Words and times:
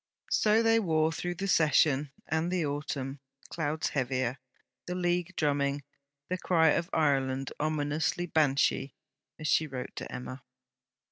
So 0.31 0.63
they 0.63 0.79
wore 0.79 1.11
through 1.11 1.35
the 1.35 1.47
Session 1.47 2.11
and 2.27 2.51
the 2.51 2.65
Autumn, 2.65 3.19
clouds 3.49 3.89
heavier, 3.89 4.39
the 4.87 4.95
League 4.95 5.35
drumming, 5.35 5.83
the 6.27 6.39
cry 6.39 6.69
of 6.69 6.89
Ireland 6.91 7.53
'ominously 7.59 8.25
Banshee,' 8.25 8.95
as 9.39 9.47
she 9.47 9.67
wrote 9.67 9.95
to 9.97 10.11
Emma. 10.11 10.41